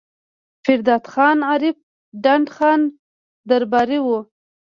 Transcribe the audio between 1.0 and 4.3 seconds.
خان عرف ډنډ خان درباري وو